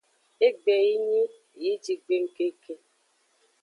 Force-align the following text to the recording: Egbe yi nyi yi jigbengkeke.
Egbe 0.47 0.73
yi 0.87 0.95
nyi 1.09 1.21
yi 1.61 1.71
jigbengkeke. 1.83 2.73